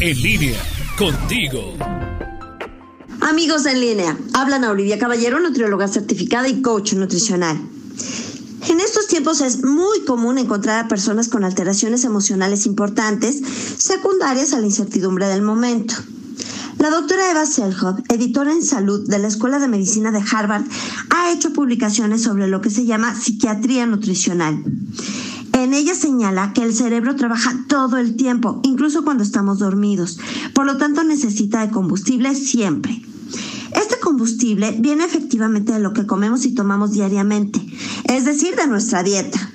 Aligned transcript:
En 0.00 0.16
línea, 0.22 0.56
contigo. 0.96 1.74
Amigos 3.20 3.66
en 3.66 3.80
línea, 3.80 4.16
hablan 4.32 4.62
a 4.62 4.70
Olivia 4.70 4.96
Caballero, 4.96 5.40
nutrióloga 5.40 5.88
certificada 5.88 6.48
y 6.48 6.62
coach 6.62 6.92
nutricional. 6.92 7.58
En 8.68 8.78
estos 8.78 9.08
tiempos 9.08 9.40
es 9.40 9.64
muy 9.64 10.04
común 10.04 10.38
encontrar 10.38 10.84
a 10.84 10.88
personas 10.88 11.28
con 11.28 11.42
alteraciones 11.42 12.04
emocionales 12.04 12.64
importantes, 12.64 13.42
secundarias 13.78 14.52
a 14.52 14.60
la 14.60 14.66
incertidumbre 14.66 15.26
del 15.26 15.42
momento. 15.42 15.96
La 16.78 16.90
doctora 16.90 17.32
Eva 17.32 17.44
Selhoff, 17.44 17.98
editora 18.08 18.52
en 18.52 18.62
salud 18.62 19.04
de 19.08 19.18
la 19.18 19.26
Escuela 19.26 19.58
de 19.58 19.66
Medicina 19.66 20.12
de 20.12 20.22
Harvard, 20.30 20.62
ha 21.10 21.32
hecho 21.32 21.52
publicaciones 21.52 22.22
sobre 22.22 22.46
lo 22.46 22.60
que 22.60 22.70
se 22.70 22.86
llama 22.86 23.16
psiquiatría 23.16 23.84
nutricional. 23.84 24.62
En 25.58 25.74
ella 25.74 25.96
señala 25.96 26.52
que 26.52 26.62
el 26.62 26.72
cerebro 26.72 27.16
trabaja 27.16 27.64
todo 27.66 27.96
el 27.96 28.14
tiempo, 28.14 28.60
incluso 28.62 29.02
cuando 29.02 29.24
estamos 29.24 29.58
dormidos. 29.58 30.20
Por 30.54 30.66
lo 30.66 30.76
tanto, 30.76 31.02
necesita 31.02 31.66
de 31.66 31.72
combustible 31.72 32.32
siempre. 32.36 33.02
Este 33.72 33.98
combustible 33.98 34.76
viene 34.78 35.04
efectivamente 35.04 35.72
de 35.72 35.80
lo 35.80 35.92
que 35.92 36.06
comemos 36.06 36.44
y 36.44 36.54
tomamos 36.54 36.92
diariamente, 36.92 37.60
es 38.04 38.24
decir, 38.24 38.54
de 38.54 38.68
nuestra 38.68 39.02
dieta. 39.02 39.50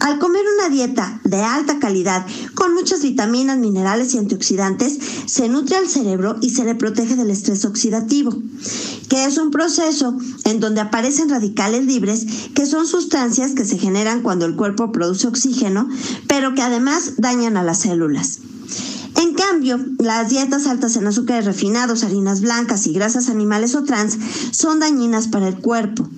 Al 0.00 0.18
comer 0.18 0.42
una 0.56 0.70
dieta 0.70 1.20
de 1.24 1.42
alta 1.42 1.78
calidad, 1.78 2.26
con 2.54 2.72
muchas 2.72 3.02
vitaminas, 3.02 3.58
minerales 3.58 4.14
y 4.14 4.18
antioxidantes, 4.18 4.98
se 5.26 5.46
nutre 5.50 5.76
al 5.76 5.88
cerebro 5.88 6.36
y 6.40 6.50
se 6.50 6.64
le 6.64 6.74
protege 6.74 7.16
del 7.16 7.30
estrés 7.30 7.66
oxidativo, 7.66 8.34
que 9.10 9.26
es 9.26 9.36
un 9.36 9.50
proceso 9.50 10.16
en 10.44 10.58
donde 10.58 10.80
aparecen 10.80 11.28
radicales 11.28 11.84
libres, 11.84 12.26
que 12.54 12.64
son 12.64 12.86
sustancias 12.86 13.52
que 13.52 13.66
se 13.66 13.76
generan 13.76 14.22
cuando 14.22 14.46
el 14.46 14.56
cuerpo 14.56 14.90
produce 14.90 15.28
oxígeno, 15.28 15.86
pero 16.26 16.54
que 16.54 16.62
además 16.62 17.12
dañan 17.18 17.58
a 17.58 17.62
las 17.62 17.80
células. 17.80 18.40
Cambio, 19.50 19.80
las 19.98 20.28
dietas 20.28 20.68
altas 20.68 20.94
en 20.94 21.08
azúcares 21.08 21.44
refinados, 21.44 22.04
harinas 22.04 22.40
blancas 22.40 22.86
y 22.86 22.92
grasas 22.92 23.28
animales 23.28 23.74
o 23.74 23.82
trans 23.82 24.16
son 24.52 24.78
dañinas 24.78 25.26
para 25.26 25.48
el 25.48 25.58
cuerpo. 25.58 26.08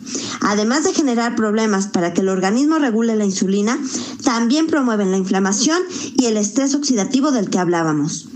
Además 0.42 0.84
de 0.84 0.92
generar 0.92 1.34
problemas 1.34 1.86
para 1.86 2.12
que 2.12 2.20
el 2.20 2.28
organismo 2.28 2.78
regule 2.78 3.16
la 3.16 3.24
insulina, 3.24 3.78
también 4.22 4.66
promueven 4.66 5.11
la 5.11 5.16
inflamación 5.16 5.80
y 6.14 6.27
el 6.27 6.36
estrés 6.36 6.74
oxidativo 6.74 7.33
del 7.33 7.48
que 7.48 7.58
hablábamos. 7.58 8.28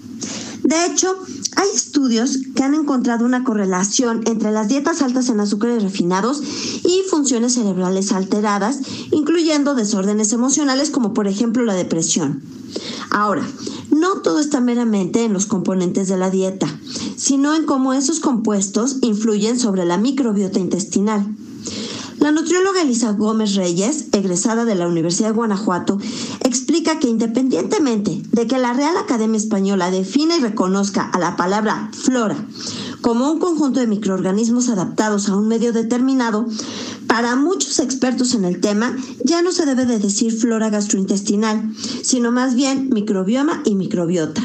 De 0.62 0.86
hecho, 0.86 1.14
hay 1.56 1.68
estudios 1.74 2.38
que 2.54 2.62
han 2.62 2.74
encontrado 2.74 3.26
una 3.26 3.44
correlación 3.44 4.22
entre 4.24 4.50
las 4.50 4.68
dietas 4.68 5.02
altas 5.02 5.28
en 5.28 5.40
azúcares 5.40 5.82
refinados 5.82 6.42
y 6.84 7.02
funciones 7.10 7.52
cerebrales 7.54 8.12
alteradas, 8.12 8.78
incluyendo 9.12 9.74
desórdenes 9.74 10.32
emocionales 10.32 10.90
como 10.90 11.12
por 11.12 11.28
ejemplo 11.28 11.64
la 11.64 11.74
depresión. 11.74 12.42
Ahora, 13.10 13.46
no 14.00 14.20
todo 14.20 14.40
está 14.40 14.60
meramente 14.60 15.24
en 15.24 15.32
los 15.32 15.46
componentes 15.46 16.08
de 16.08 16.16
la 16.16 16.30
dieta, 16.30 16.66
sino 17.16 17.54
en 17.54 17.64
cómo 17.64 17.92
esos 17.92 18.20
compuestos 18.20 18.98
influyen 19.02 19.58
sobre 19.58 19.84
la 19.84 19.98
microbiota 19.98 20.58
intestinal. 20.58 21.26
La 22.18 22.32
nutrióloga 22.32 22.82
Elisa 22.82 23.12
Gómez 23.12 23.54
Reyes, 23.54 24.06
egresada 24.12 24.64
de 24.64 24.74
la 24.74 24.88
Universidad 24.88 25.28
de 25.28 25.34
Guanajuato, 25.34 25.98
explica 26.40 26.98
que 26.98 27.08
independientemente 27.08 28.22
de 28.32 28.46
que 28.46 28.58
la 28.58 28.72
Real 28.72 28.96
Academia 28.96 29.38
Española 29.38 29.90
defina 29.90 30.36
y 30.36 30.40
reconozca 30.40 31.02
a 31.02 31.18
la 31.18 31.36
palabra 31.36 31.90
flora 31.92 32.36
como 33.06 33.30
un 33.30 33.38
conjunto 33.38 33.78
de 33.78 33.86
microorganismos 33.86 34.68
adaptados 34.68 35.28
a 35.28 35.36
un 35.36 35.46
medio 35.46 35.72
determinado, 35.72 36.46
para 37.06 37.36
muchos 37.36 37.78
expertos 37.78 38.34
en 38.34 38.44
el 38.44 38.60
tema 38.60 38.96
ya 39.24 39.42
no 39.42 39.52
se 39.52 39.66
debe 39.66 39.86
de 39.86 39.98
decir 39.98 40.32
flora 40.32 40.70
gastrointestinal, 40.70 41.72
sino 42.02 42.32
más 42.32 42.54
bien 42.54 42.90
microbioma 42.90 43.62
y 43.64 43.74
microbiota. 43.74 44.42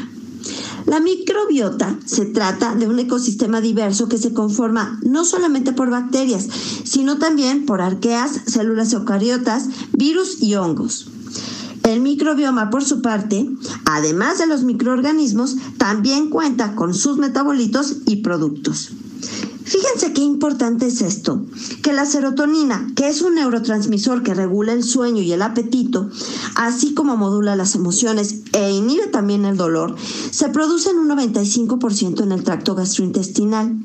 La 0.86 1.00
microbiota 1.00 1.96
se 2.04 2.26
trata 2.26 2.74
de 2.74 2.88
un 2.88 2.98
ecosistema 2.98 3.60
diverso 3.60 4.08
que 4.08 4.18
se 4.18 4.32
conforma 4.32 4.98
no 5.02 5.24
solamente 5.24 5.72
por 5.72 5.90
bacterias, 5.90 6.48
sino 6.84 7.18
también 7.18 7.66
por 7.66 7.80
arqueas, 7.80 8.40
células 8.46 8.92
eucariotas, 8.92 9.68
virus 9.92 10.42
y 10.42 10.54
hongos. 10.56 11.08
El 11.84 12.00
microbioma, 12.00 12.70
por 12.70 12.84
su 12.84 13.02
parte, 13.02 13.48
además 13.84 14.38
de 14.38 14.46
los 14.46 14.62
microorganismos, 14.62 15.56
también 15.78 16.30
cuenta 16.30 16.74
con 16.74 16.94
sus 16.94 17.18
metabolitos 17.18 17.96
y 18.06 18.16
productos. 18.16 18.92
Fíjense 19.72 20.12
qué 20.12 20.20
importante 20.20 20.86
es 20.88 21.00
esto, 21.00 21.46
que 21.82 21.94
la 21.94 22.04
serotonina, 22.04 22.92
que 22.94 23.08
es 23.08 23.22
un 23.22 23.36
neurotransmisor 23.36 24.22
que 24.22 24.34
regula 24.34 24.74
el 24.74 24.84
sueño 24.84 25.22
y 25.22 25.32
el 25.32 25.40
apetito, 25.40 26.10
así 26.56 26.92
como 26.92 27.16
modula 27.16 27.56
las 27.56 27.74
emociones 27.74 28.42
e 28.52 28.70
inhibe 28.70 29.06
también 29.06 29.46
el 29.46 29.56
dolor, 29.56 29.96
se 30.30 30.50
produce 30.50 30.90
en 30.90 30.98
un 30.98 31.08
95% 31.08 32.22
en 32.22 32.32
el 32.32 32.44
tracto 32.44 32.74
gastrointestinal. 32.74 33.82